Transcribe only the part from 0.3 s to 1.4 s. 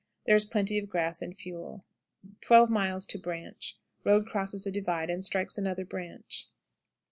is plenty of grass and